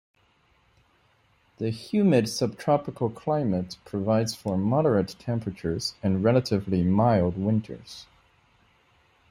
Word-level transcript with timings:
The 1.59 1.69
humid 1.69 2.27
subtropical 2.27 3.11
climate 3.11 3.77
provides 3.85 4.33
for 4.33 4.57
moderate 4.57 5.15
temperatures 5.19 5.93
and 6.01 6.23
relatively 6.23 6.81
mild 6.81 7.37
winters. 7.37 8.07